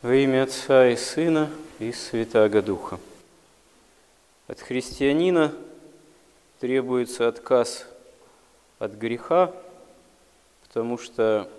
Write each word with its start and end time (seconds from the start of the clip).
Во 0.00 0.14
имя 0.14 0.44
Отца 0.44 0.90
и 0.90 0.94
Сына 0.94 1.50
и 1.80 1.90
Святаго 1.90 2.62
Духа. 2.62 3.00
От 4.46 4.60
христианина 4.60 5.52
требуется 6.60 7.26
отказ 7.26 7.84
от 8.78 8.92
греха, 8.94 9.52
потому 10.62 10.98
что 10.98 11.50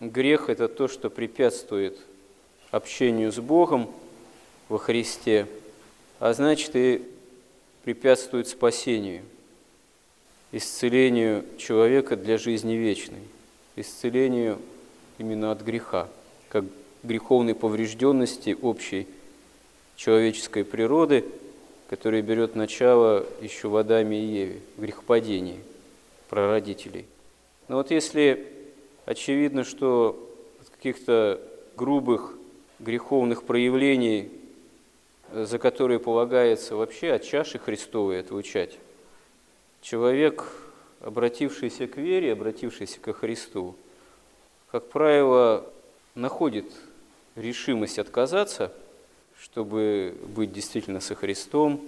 грех– 0.00 0.48
это 0.48 0.66
то, 0.66 0.88
что 0.88 1.10
препятствует 1.10 1.96
общению 2.72 3.30
с 3.30 3.38
Богом 3.38 3.88
во 4.68 4.78
Христе, 4.78 5.46
а 6.18 6.32
значит 6.32 6.74
и 6.74 7.08
препятствует 7.84 8.48
спасению, 8.48 9.22
исцелению 10.50 11.44
человека 11.56 12.16
для 12.16 12.36
жизни 12.36 12.72
вечной, 12.72 13.22
исцелению 13.76 14.58
именно 15.18 15.52
от 15.52 15.62
греха, 15.62 16.08
как 16.48 16.64
греховной 17.02 17.54
поврежденности 17.54 18.56
общей 18.60 19.06
человеческой 19.96 20.64
природы, 20.64 21.24
которая 21.88 22.22
берет 22.22 22.54
начало 22.54 23.26
еще 23.40 23.68
в 23.68 23.76
Адаме 23.76 24.20
и 24.20 24.26
Еве, 24.26 24.60
в 24.76 24.80
грехопадении 24.80 25.60
прародителей. 26.28 27.06
Но 27.68 27.76
вот 27.76 27.90
если 27.90 28.46
очевидно, 29.06 29.64
что 29.64 30.28
от 30.60 30.68
каких-то 30.68 31.40
грубых 31.76 32.34
греховных 32.78 33.42
проявлений, 33.44 34.30
за 35.32 35.58
которые 35.58 35.98
полагается 35.98 36.76
вообще 36.76 37.12
от 37.12 37.24
чаши 37.24 37.58
Христовой 37.58 38.20
отлучать, 38.20 38.78
человек, 39.82 40.46
обратившийся 41.00 41.86
к 41.86 41.96
вере, 41.96 42.32
обратившийся 42.32 43.00
ко 43.00 43.12
Христу, 43.12 43.74
как 44.70 44.88
правило, 44.88 45.66
находит 46.14 46.66
решимость 47.36 47.98
отказаться, 47.98 48.72
чтобы 49.40 50.14
быть 50.34 50.52
действительно 50.52 51.00
со 51.00 51.14
Христом, 51.14 51.80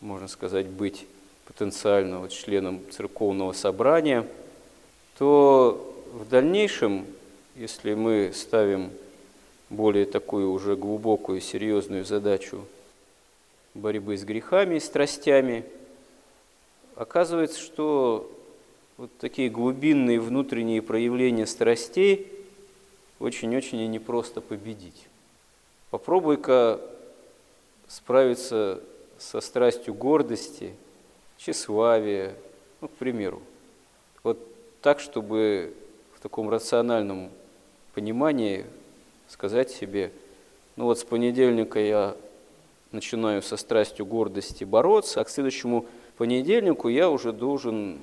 можно 0.00 0.28
сказать, 0.28 0.66
быть 0.66 1.06
потенциально 1.46 2.20
вот 2.20 2.30
членом 2.30 2.80
церковного 2.90 3.52
собрания, 3.52 4.26
то 5.18 5.94
в 6.12 6.28
дальнейшем, 6.28 7.06
если 7.56 7.94
мы 7.94 8.32
ставим 8.34 8.90
более 9.70 10.04
такую 10.04 10.50
уже 10.50 10.76
глубокую, 10.76 11.40
серьезную 11.40 12.04
задачу 12.04 12.66
борьбы 13.74 14.18
с 14.18 14.24
грехами 14.24 14.76
и 14.76 14.80
страстями, 14.80 15.64
оказывается, 16.94 17.58
что 17.58 18.30
вот 18.98 19.10
такие 19.18 19.48
глубинные 19.48 20.20
внутренние 20.20 20.82
проявления 20.82 21.46
страстей– 21.46 22.26
очень-очень 23.22 23.78
и 23.78 23.86
непросто 23.86 24.40
победить. 24.40 25.06
Попробуй-ка 25.90 26.80
справиться 27.86 28.80
со 29.18 29.40
страстью 29.40 29.94
гордости, 29.94 30.74
тщеславия, 31.38 32.34
ну, 32.80 32.88
к 32.88 32.92
примеру. 32.92 33.40
Вот 34.24 34.38
так, 34.80 34.98
чтобы 34.98 35.72
в 36.14 36.20
таком 36.20 36.50
рациональном 36.50 37.30
понимании 37.94 38.66
сказать 39.28 39.70
себе, 39.70 40.12
ну 40.76 40.86
вот 40.86 40.98
с 40.98 41.04
понедельника 41.04 41.78
я 41.78 42.16
начинаю 42.90 43.42
со 43.42 43.56
страстью 43.56 44.04
гордости 44.04 44.64
бороться, 44.64 45.20
а 45.20 45.24
к 45.24 45.30
следующему 45.30 45.86
понедельнику 46.16 46.88
я 46.88 47.08
уже 47.08 47.32
должен 47.32 48.00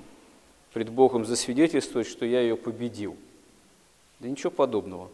пред 0.73 0.89
Богом 0.89 1.25
засвидетельствовать, 1.25 2.07
что 2.07 2.25
я 2.25 2.41
ее 2.41 2.55
победил– 2.55 3.17
да 4.19 4.27
ничего 4.27 4.51
подобного. 4.51 5.09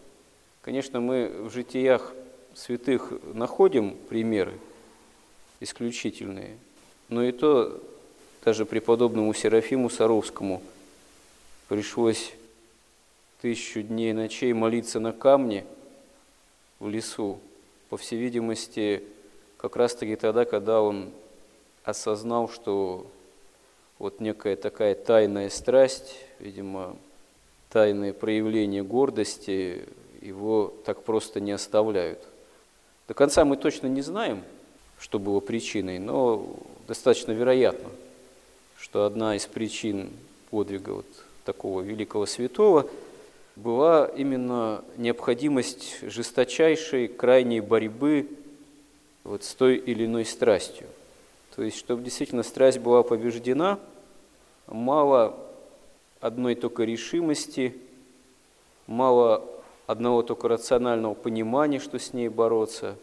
Конечно, 0.61 0.99
мы 0.99 1.27
в 1.27 1.51
житиях 1.51 2.13
святых 2.53 3.13
находим 3.33 3.95
примеры 4.09 4.53
исключительные, 5.59 6.57
но 7.09 7.23
и 7.23 7.31
то 7.31 7.81
даже 8.43 8.65
преподобному 8.65 9.33
Серафиму 9.33 9.89
Саровскому 9.89 10.61
пришлось 11.67 12.33
тысячу 13.41 13.81
дней 13.81 14.11
и 14.11 14.13
ночей 14.13 14.53
молиться 14.53 14.99
на 14.99 15.11
камне 15.11 15.65
в 16.79 16.89
лесу, 16.89 17.39
по 17.89 17.97
всей 17.97 18.19
видимости, 18.19 19.03
как 19.57 19.75
раз-таки 19.75 20.15
тогда, 20.15 20.45
когда 20.45 20.81
он 20.81 21.11
осознал, 21.83 22.49
что 22.49 23.07
вот 23.99 24.19
некая 24.19 24.55
такая 24.55 24.95
тайная 24.95 25.49
страсть, 25.49 26.15
видимо, 26.39 26.97
тайные 27.75 28.13
проявления 28.13 28.83
гордости 28.83 29.83
его 30.21 30.73
так 30.85 31.03
просто 31.03 31.41
не 31.41 31.51
оставляют. 31.51 32.19
До 33.09 33.13
конца 33.13 33.43
мы 33.43 33.57
точно 33.57 33.87
не 33.87 34.01
знаем, 34.01 34.43
что 34.97 35.19
было 35.19 35.41
причиной, 35.41 35.99
но 35.99 36.55
достаточно 36.87 37.33
вероятно, 37.33 37.89
что 38.77 39.03
одна 39.03 39.35
из 39.35 39.45
причин 39.45 40.09
подвига 40.51 40.91
вот 40.91 41.05
такого 41.43 41.81
великого 41.81 42.25
святого 42.25 42.89
была 43.57 44.05
именно 44.05 44.81
необходимость 44.95 45.97
жесточайшей, 46.01 47.09
крайней 47.09 47.59
борьбы 47.59 48.29
вот 49.25 49.43
с 49.43 49.53
той 49.53 49.75
или 49.75 50.05
иной 50.05 50.23
страстью. 50.23 50.87
То 51.57 51.61
есть, 51.61 51.77
чтобы 51.77 52.03
действительно 52.03 52.43
страсть 52.43 52.79
была 52.79 53.03
побеждена, 53.03 53.79
мало 54.65 55.37
одной 56.25 56.55
только 56.55 56.83
решимости, 56.85 57.75
мало 58.87 59.47
одного 59.85 60.23
только 60.23 60.47
рационального 60.47 61.13
понимания, 61.13 61.79
что 61.79 61.99
с 61.99 62.13
ней 62.13 62.29
бороться. 62.29 62.95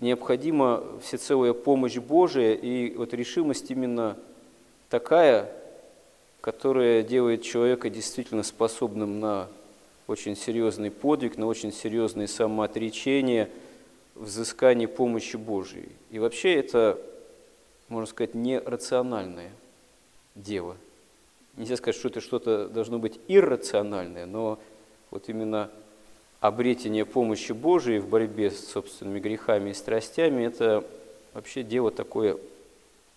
Необходима 0.00 0.82
всецелая 1.00 1.52
помощь 1.52 1.98
Божия, 1.98 2.54
и 2.54 2.96
вот 2.96 3.14
решимость 3.14 3.70
именно 3.70 4.16
такая, 4.88 5.52
которая 6.40 7.04
делает 7.04 7.42
человека 7.42 7.88
действительно 7.88 8.42
способным 8.42 9.20
на 9.20 9.46
очень 10.08 10.34
серьезный 10.34 10.90
подвиг, 10.90 11.38
на 11.38 11.46
очень 11.46 11.72
серьезное 11.72 12.26
самоотречение, 12.26 13.50
взыскание 14.16 14.88
помощи 14.88 15.36
Божией. 15.36 15.90
И 16.10 16.18
вообще 16.18 16.54
это, 16.54 16.98
можно 17.88 18.06
сказать, 18.08 18.34
нерациональное 18.34 19.52
дело– 20.34 20.76
нельзя 21.56 21.76
сказать, 21.76 21.96
что 21.96 22.08
это 22.08 22.20
что-то 22.20 22.68
должно 22.68 22.98
быть 22.98 23.18
иррациональное, 23.28 24.26
но 24.26 24.58
вот 25.10 25.28
именно 25.28 25.70
обретение 26.40 27.04
помощи 27.04 27.52
Божией 27.52 27.98
в 27.98 28.08
борьбе 28.08 28.50
с 28.50 28.68
собственными 28.68 29.20
грехами 29.20 29.70
и 29.70 29.74
страстями– 29.74 30.44
это 30.46 30.84
вообще 31.34 31.62
дело 31.62 31.90
такое 31.90 32.38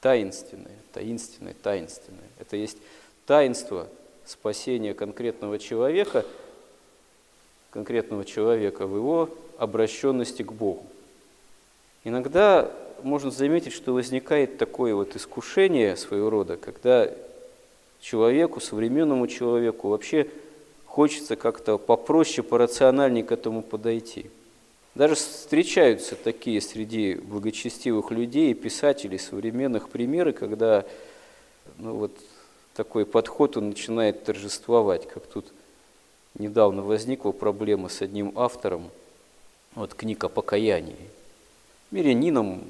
таинственное, 0.02 0.78
таинственное, 0.94 1.56
таинственное. 1.56 2.30
Это 2.40 2.56
есть 2.56 2.78
таинство 3.26 3.88
спасения 4.26 4.94
конкретного 4.94 5.58
человека, 5.58 6.26
конкретного 7.72 8.26
человека 8.26 8.86
в 8.86 8.96
его 8.96 9.30
обращенности 9.58 10.44
к 10.44 10.52
Богу. 10.52 10.86
Иногда 12.04 12.72
можно 13.02 13.32
заметить, 13.32 13.74
что 13.74 13.94
возникает 13.94 14.58
такое 14.58 14.94
вот 14.94 15.16
искушение 15.16 15.96
своего 15.96 16.30
рода, 16.30 16.58
когда 16.58 17.10
человеку, 18.02 18.60
современному 18.60 19.28
человеку 19.28 19.90
вообще 19.90 20.28
хочется 20.86 21.36
как-то 21.36 21.78
попроще, 21.78 22.42
порациональнее 22.42 23.24
к 23.24 23.32
этому 23.32 23.62
подойти. 23.62 24.28
Даже 24.96 25.16
встречаются 25.16 26.16
такие 26.16 26.62
среди 26.62 27.16
благочестивых 27.16 28.12
людей 28.12 28.54
писателей 28.54 29.20
современных 29.20 29.90
примеры, 29.90 30.32
когда 30.32 30.86
ну, 31.78 31.96
вот, 31.96 32.12
такой 32.76 33.06
подход 33.06 33.58
он 33.58 33.70
начинает 33.70 34.24
торжествовать, 34.24 35.08
как 35.08 35.26
тут 35.26 35.48
недавно 36.38 36.82
возникла 36.82 37.32
проблема 37.32 37.90
с 37.90 38.02
одним 38.02 38.32
автором, 38.36 38.90
вот 39.74 39.94
книг 39.94 40.24
о 40.24 40.30
покаянии, 40.30 40.96
мирянином, 41.92 42.64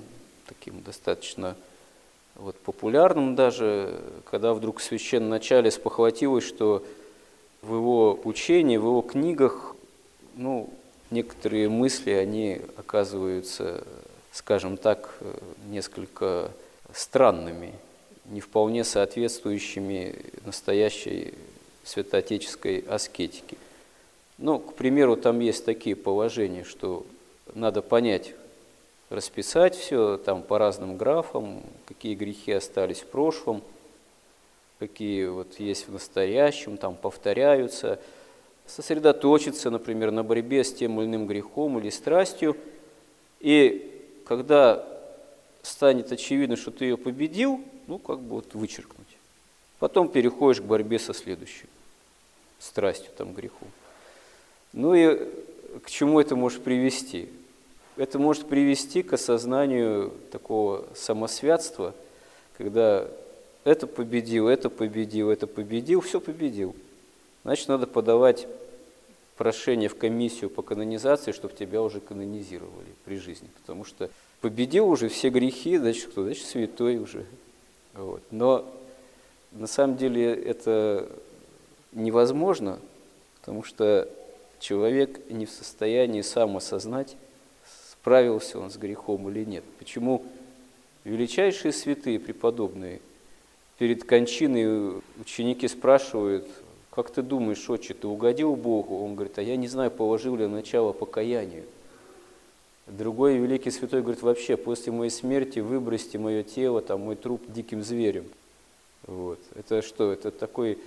таким 0.48 0.82
достаточно 0.82 1.56
вот, 2.36 2.58
популярным 2.58 3.36
даже, 3.36 4.00
когда 4.30 4.54
вдруг 4.54 4.80
в 4.80 4.84
священном 4.84 5.30
начале 5.30 5.72
спохватилось, 5.72 6.44
что 6.44 6.86
в 7.62 7.74
его 7.74 8.20
учении, 8.24 8.78
в 8.78 8.86
его 8.86 9.02
книгах, 9.02 9.76
ну, 10.36 10.70
некоторые 11.12 11.70
мысли, 11.70 12.12
они 12.12 12.62
оказываются, 12.78 13.84
скажем 14.32 14.78
так, 14.78 15.18
несколько 15.70 16.52
странными, 16.94 17.74
не 18.26 18.42
вполне 18.42 18.84
соответствующими 18.84 20.16
настоящей 20.46 21.34
святоотеческой 21.84 22.80
аскетике. 22.80 23.58
Ну, 24.38 24.60
к 24.60 24.74
примеру, 24.74 25.16
там 25.16 25.40
есть 25.40 25.64
такие 25.64 25.96
положения, 25.96 26.64
что 26.64 27.06
надо 27.54 27.82
понять, 27.82 28.34
расписать 29.10 29.76
все 29.76 30.18
там 30.18 30.42
по 30.44 30.58
разным 30.58 30.98
графам, 30.98 31.64
какие 31.86 32.16
грехи 32.16 32.52
остались 32.52 33.02
в 33.02 33.08
прошлом, 33.08 33.62
какие 34.80 35.28
вот 35.28 35.60
есть 35.60 35.88
в 35.88 35.94
настоящем, 35.94 36.78
там 36.78 36.96
повторяются. 36.96 38.00
сосредоточиться, 38.66 39.70
например, 39.70 40.12
на 40.12 40.24
борьбе 40.24 40.64
с 40.64 40.74
тем 40.74 41.00
или 41.00 41.08
иным 41.08 41.28
грехом 41.28 41.78
или 41.80 41.90
страстью. 41.90 42.58
И 43.40 43.92
когда 44.26 44.88
станет 45.62 46.12
очевидно, 46.12 46.56
что 46.56 46.72
ты 46.72 46.86
ее 46.86 46.98
победил, 46.98 47.62
ну, 47.88 48.00
как 48.00 48.20
бы 48.20 48.38
вот 48.38 48.54
вычеркнуть. 48.54 49.06
Потом 49.80 50.10
переходишь 50.10 50.62
к 50.62 50.66
борьбе 50.66 50.98
со 50.98 51.14
следующей 51.14 51.68
страстью, 52.60 53.12
там, 53.16 53.34
греху. 53.34 53.68
Ну 54.74 54.96
и 54.96 55.30
к 55.84 55.90
чему 55.90 56.20
это 56.20 56.36
может 56.36 56.64
привести? 56.64 57.30
Это 57.98 58.20
может 58.20 58.48
привести 58.48 59.04
к 59.04 59.14
осознанию 59.14 60.12
такого 60.32 60.86
самосвятства, 60.96 61.94
когда 62.58 63.08
это 63.64 63.88
победил, 63.88 64.48
это 64.48 64.70
победил, 64.70 65.30
это 65.30 65.48
победил, 65.48 66.02
все 66.02 66.20
победил. 66.20 66.76
Значит, 67.44 67.68
надо 67.68 67.88
подавать 67.88 68.48
прошение 69.38 69.90
в 69.90 69.98
комиссию 69.98 70.50
по 70.50 70.62
канонизации, 70.62 71.32
чтобы 71.32 71.54
тебя 71.54 71.82
уже 71.82 72.00
канонизировали 72.00 72.88
при 73.06 73.18
жизни. 73.18 73.50
Потому 73.62 73.84
что 73.86 74.10
победил 74.42 74.88
уже 74.88 75.10
все 75.10 75.30
грехи, 75.30 75.78
значит, 75.78 76.10
кто? 76.12 76.24
Значит, 76.24 76.46
святой 76.46 76.98
уже. 76.98 77.26
Вот. 77.94 78.22
Но 78.32 78.66
на 79.52 79.68
самом 79.68 79.98
деле 79.98 80.34
это 80.34 81.10
невозможно, 81.92 82.80
потому 83.40 83.64
что 83.64 84.10
человек 84.60 85.30
не 85.30 85.46
в 85.46 85.52
состоянии 85.52 86.22
сам 86.22 86.58
осознать, 86.58 87.16
справился 88.06 88.60
он 88.60 88.70
с 88.70 88.78
грехом 88.78 89.28
или 89.30 89.44
нет. 89.44 89.64
Почему 89.80 90.24
величайшие 91.06 91.72
святые 91.72 92.20
преподобные 92.20 93.02
перед 93.80 94.04
кончиной 94.04 95.02
ученики 95.20 95.68
спрашивают, 95.68 96.48
как 96.92 97.10
ты 97.10 97.24
думаешь, 97.24 97.68
отче, 97.68 97.96
ты 97.96 98.06
угодил 98.06 98.56
Богу? 98.56 99.04
Он 99.04 99.16
говорит, 99.16 99.40
а 99.40 99.42
я 99.42 99.56
не 99.56 99.68
знаю, 99.68 99.90
положил 99.90 100.36
ли 100.36 100.46
начало 100.46 100.94
покаянию. 100.94 101.64
Другой 102.86 103.38
великий 103.38 103.72
святой 103.72 104.04
говорит, 104.04 104.22
вообще, 104.22 104.56
после 104.56 104.92
моей 104.92 105.10
смерти 105.10 105.58
выбросьте 105.58 106.20
мое 106.20 106.44
тело, 106.44 106.84
там, 106.84 107.02
мой 107.02 107.16
труп 107.16 107.42
диким 107.48 107.82
зверем. 107.82 108.26
Вот. 109.08 109.40
Это 109.56 109.82
что? 109.82 110.12
Это 110.12 110.30
такой 110.30 110.78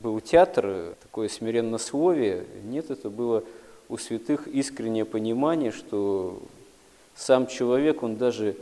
был 0.00 0.18
театр, 0.20 0.96
такое 1.00 1.28
смиреннословие. 1.28 2.44
Нет, 2.64 2.90
это 2.90 3.08
было 3.08 3.44
у 3.90 3.98
святых 3.98 4.48
искреннее 4.48 5.04
понимание, 5.04 5.72
что 5.72 6.40
сам 7.14 7.46
человек, 7.46 8.02
он 8.02 8.16
даже 8.16 8.56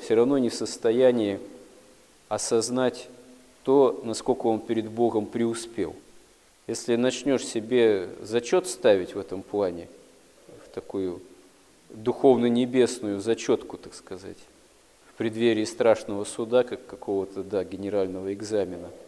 все 0.00 0.14
равно 0.14 0.38
не 0.38 0.48
в 0.48 0.54
состоянии 0.54 1.38
осознать 2.28 3.08
то, 3.64 4.00
насколько 4.04 4.46
он 4.46 4.60
перед 4.60 4.88
Богом 4.88 5.26
преуспел. 5.26 5.94
Если 6.66 6.96
начнешь 6.96 7.44
себе 7.44 8.08
зачет 8.22 8.66
ставить 8.66 9.14
в 9.14 9.18
этом 9.18 9.42
плане, 9.42 9.88
в 10.64 10.74
такую 10.74 11.20
духовно-небесную 11.90 13.20
зачетку, 13.20 13.76
так 13.76 13.94
сказать, 13.94 14.38
в 15.10 15.14
преддверии 15.18 15.64
страшного 15.64 16.24
суда, 16.24 16.62
как 16.62 16.86
какого-то 16.86 17.42
да, 17.42 17.64
генерального 17.64 18.32
экзамена– 18.32 18.90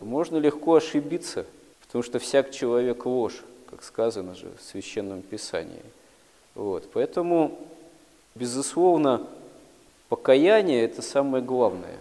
можно 0.00 0.36
легко 0.36 0.76
ошибиться, 0.76 1.46
потому 1.80 2.02
что 2.02 2.18
всяк 2.18 2.50
человек 2.50 3.04
ложь, 3.06 3.42
как 3.70 3.82
сказано 3.82 4.34
же 4.34 4.50
в 4.58 4.62
Священном 4.62 5.22
Писании. 5.22 5.82
Вот. 6.54 6.88
Поэтому, 6.92 7.58
безусловно, 8.34 9.26
покаяние– 10.08 10.82
это 10.84 11.02
самое 11.02 11.42
главное. 11.42 11.96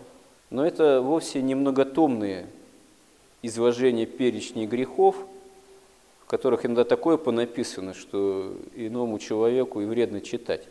Но 0.50 0.66
это 0.66 1.02
вовсе 1.02 1.42
не 1.42 1.56
многотомные 1.56 2.48
изложения 3.42 4.06
перечней 4.06 4.66
грехов, 4.66 5.16
в 6.24 6.30
которых 6.30 6.66
иногда 6.66 6.84
такое 6.84 7.18
понаписано, 7.18 7.94
что 7.94 8.54
иному 8.75 9.19
человеку 9.19 9.81
и 9.81 9.86
вредно 9.86 10.22
читать. 10.22 10.64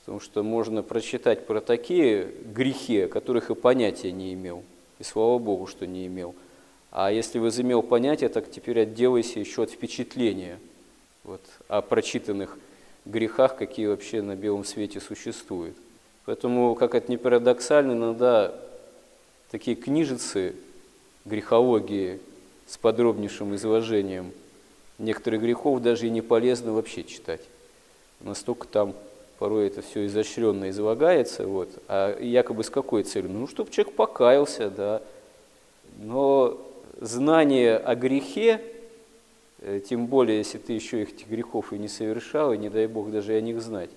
Потому 0.00 0.20
что 0.20 0.42
можно 0.42 0.82
прочитать 0.82 1.46
про 1.46 1.60
такие 1.60 2.30
грехи, 2.54 3.02
о 3.02 3.08
которых 3.08 3.50
и 3.50 3.54
понятия 3.54 4.12
не 4.12 4.34
имел– 4.34 4.62
и 4.98 5.04
слава 5.04 5.38
Богу, 5.38 5.66
что 5.66 5.86
не 5.86 6.06
имел. 6.06 6.34
А 6.90 7.10
если 7.12 7.38
возымел 7.38 7.82
понятие, 7.82 8.28
так 8.28 8.50
теперь 8.50 8.80
отделайся 8.80 9.38
еще 9.40 9.64
от 9.64 9.70
впечатления 9.70 10.58
вот, 11.24 11.42
о 11.68 11.82
прочитанных 11.82 12.58
грехах, 13.04 13.56
какие 13.56 13.86
вообще 13.86 14.22
на 14.22 14.36
белом 14.36 14.64
свете 14.64 15.00
существуют. 15.00 15.76
Поэтому, 16.24 16.74
как 16.74 16.94
это 16.94 17.10
не 17.10 17.16
парадоксально, 17.16 17.92
иногда 17.92 18.54
такие 19.50 19.76
книжицы 19.76 20.54
грехологии 21.24 22.20
с 22.66 22.78
подробнейшим 22.78 23.54
изложением 23.54 24.32
некоторых 24.98 25.42
грехов 25.42 25.82
даже 25.82 26.06
и 26.06 26.10
не 26.10 26.22
полезно 26.22 26.72
вообще 26.72 27.04
читать. 27.04 27.42
Настолько 28.20 28.66
там 28.66 28.94
порой 29.38 29.66
это 29.66 29.82
все 29.82 30.06
изощренно 30.06 30.70
излагается, 30.70 31.46
вот, 31.46 31.68
а 31.88 32.18
якобы 32.20 32.64
с 32.64 32.70
какой 32.70 33.02
целью? 33.02 33.30
Ну, 33.30 33.46
чтобы 33.46 33.70
человек 33.70 33.94
покаялся, 33.94 34.70
да. 34.70 35.02
Но 35.98 36.58
знание 37.00 37.76
о 37.76 37.94
грехе, 37.94 38.60
э, 39.60 39.80
тем 39.86 40.06
более, 40.06 40.38
если 40.38 40.58
ты 40.58 40.72
еще 40.72 41.02
этих 41.02 41.28
грехов 41.28 41.72
и 41.72 41.78
не 41.78 41.88
совершал, 41.88 42.52
и 42.52 42.58
не 42.58 42.68
дай 42.68 42.86
Бог 42.86 43.10
даже 43.10 43.34
о 43.34 43.40
них 43.40 43.60
знать, 43.60 43.90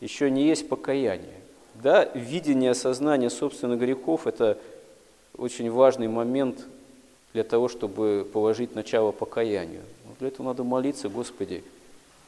еще 0.00 0.30
не 0.30 0.46
есть 0.46 0.68
покаяние. 0.68 1.40
Да, 1.74 2.04
видение, 2.14 2.70
осознание 2.70 3.30
собственных 3.30 3.80
грехов– 3.80 4.26
это 4.26 4.58
очень 5.36 5.70
важный 5.70 6.08
момент 6.08 6.66
для 7.32 7.42
того, 7.42 7.68
чтобы 7.68 8.28
положить 8.32 8.74
начало 8.74 9.10
покаянию. 9.10 9.82
Но 10.04 10.14
для 10.18 10.28
этого 10.28 10.46
надо 10.46 10.62
молиться, 10.62 11.08
Господи, 11.08 11.64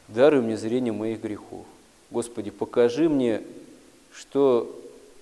даруй 0.09 0.41
мне 0.41 0.57
зрение 0.57 0.91
моих 0.91 1.21
грехов. 1.21 1.65
Господи, 2.11 2.51
покажи 2.51 3.07
мне, 3.07 3.41
что 4.11 4.73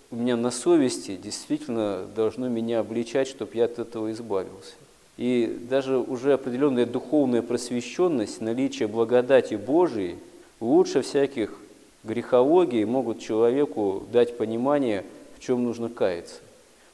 у 0.09 0.15
меня 0.15 0.35
на 0.37 0.49
совести 0.49 1.15
действительно 1.15 2.05
должно 2.15 2.47
меня 2.47 2.79
обличать, 2.79 3.27
чтобы 3.27 3.51
я 3.53 3.65
от 3.65 3.79
этого 3.79 4.11
избавился. 4.11 4.73
И 5.17 5.57
даже 5.69 5.97
уже 5.97 6.33
определенная 6.33 6.85
духовная 6.85 7.41
просвещенность, 7.41 8.41
наличие 8.41 8.87
благодати 8.87 9.55
Божией 9.55 10.17
лучше 10.59 11.01
всяких 11.01 11.57
грехологий 12.03 12.83
могут 12.85 13.19
человеку 13.19 14.03
дать 14.11 14.37
понимание, 14.37 15.05
в 15.37 15.41
чем 15.41 15.63
нужно 15.63 15.89
каяться. 15.89 16.35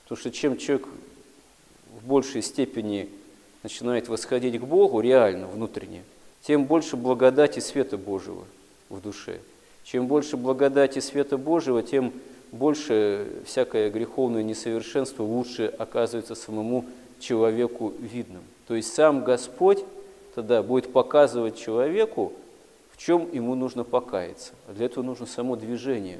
Потому 0.03 0.19
что 0.19 0.31
чем 0.31 0.57
человек 0.57 0.87
в 1.99 2.07
большей 2.07 2.41
степени 2.41 3.09
начинает 3.63 4.07
восходить 4.07 4.59
к 4.59 4.63
Богу 4.63 4.99
реально, 5.01 5.47
внутренне, 5.47 6.03
тем 6.41 6.65
больше 6.65 6.95
благодати 6.95 7.59
света 7.59 7.97
Божьего 7.97 8.45
в 8.89 9.01
душе– 9.01 9.39
чем 9.83 10.07
больше 10.07 10.37
благодати 10.37 10.99
света 10.99 11.37
Божьего, 11.37 11.81
тем 11.81 12.13
больше 12.51 13.27
всякое 13.45 13.89
греховное 13.89 14.43
несовершенство 14.43 15.23
лучше 15.23 15.65
оказывается 15.65 16.35
самому 16.35 16.85
человеку 17.21 17.93
видным. 17.99 18.43
То 18.67 18.75
есть 18.75 18.93
сам 18.93 19.23
Господь 19.23 19.83
тогда 20.35 20.63
будет 20.63 20.91
показывать 20.91 21.57
человеку, 21.57 22.33
в 22.91 22.97
чем 22.97 23.29
ему 23.31 23.55
нужно 23.55 23.83
покаяться. 23.83 24.53
А 24.67 24.73
для 24.73 24.85
этого 24.85 25.03
нужно 25.03 25.25
само 25.25 25.55
движение 25.55 26.19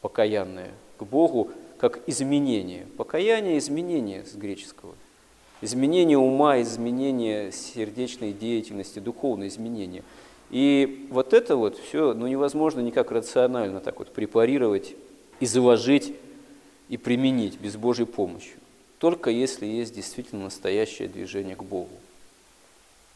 покаянное 0.00 0.70
к 0.98 1.04
Богу, 1.04 1.50
как 1.78 2.00
изменение. 2.06 2.86
Покаяние– 2.96 3.58
изменение 3.58 4.24
с 4.24 4.34
греческого. 4.34 4.94
Изменение 5.62 6.18
ума, 6.18 6.60
изменение 6.60 7.50
сердечной 7.52 8.32
деятельности, 8.32 8.98
духовное 8.98 9.48
изменение– 9.48 10.02
и 10.50 11.08
вот 11.10 11.32
это 11.32 11.56
вот 11.56 11.76
все 11.76 12.14
ну, 12.14 12.26
невозможно 12.26 12.80
никак 12.80 13.10
рационально 13.10 13.80
так 13.80 13.98
вот 13.98 14.08
препарировать 14.08 14.94
и 15.40 15.46
заложить 15.46 16.14
и 16.88 16.96
применить 16.96 17.58
без 17.58 17.76
Божьей 17.76 18.06
помощи. 18.06 18.52
Только 18.98 19.30
если 19.30 19.66
есть 19.66 19.94
действительно 19.94 20.44
настоящее 20.44 21.08
движение 21.08 21.56
к 21.56 21.62
Богу. 21.62 21.90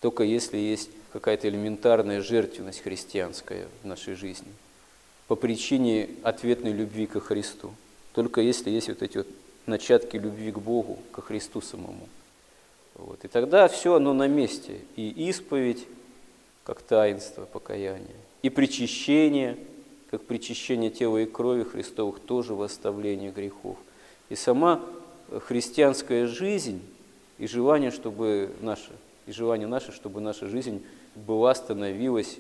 Только 0.01 0.25
если 0.25 0.57
есть 0.57 0.91
какая-то 1.13 1.49
элементарная 1.49 2.21
жертвенность 2.21 2.83
христианская 2.83 3.67
в 3.83 3.87
нашей 3.87 4.15
жизни 4.15 4.49
по 5.27 5.37
причине 5.37 6.09
ответной 6.23 6.73
любви 6.73 7.07
ко 7.07 7.21
Христу. 7.21 7.73
Только 8.15 8.41
если 8.41 8.71
есть 8.71 8.89
вот 8.89 9.03
эти 9.03 9.19
вот 9.19 9.29
начатки 9.67 10.17
любви 10.17 10.51
к 10.51 10.59
Богу, 10.59 10.99
ко 11.13 11.23
Христу 11.23 11.61
самому. 11.61 12.09
Вот. 12.97 13.25
И 13.25 13.29
тогда 13.29 13.69
все 13.69 13.95
оно 13.95 14.13
на 14.13 14.27
месте. 14.27 14.81
И 14.97 15.09
исповедь, 15.29 15.87
как 16.65 16.83
таинство 16.83 17.45
покаяния, 17.45 18.17
и 18.43 18.51
причащение, 18.51 19.57
как 20.11 20.23
причащение 20.25 20.91
тела 20.91 21.19
и 21.19 21.27
крови 21.27 21.63
Христовых, 21.63 22.21
тоже 22.21 22.55
восставление 22.55 23.31
грехов. 23.31 23.77
И 24.31 24.35
сама 24.35 24.83
христианская 25.39 26.27
жизнь 26.27 26.83
и 27.39 27.47
желание, 27.47 27.91
чтобы 27.91 28.51
наша, 28.61 28.91
и 29.27 29.33
желание 29.33 29.69
наше, 29.69 29.93
чтобы 29.93 30.21
наша 30.21 30.49
жизнь 30.49 30.85
была, 31.15 31.55
становилась 31.55 32.39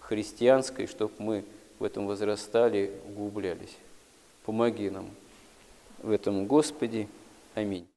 христианской, 0.00 0.86
чтобы 0.86 1.12
мы 1.18 1.44
в 1.78 1.84
этом 1.84 2.06
возрастали, 2.06 2.92
углублялись. 3.08 3.76
Помоги 4.44 4.90
нам 4.90 5.10
в 6.02 6.10
этом, 6.10 6.46
Господи. 6.46 7.08
Аминь. 7.54 7.88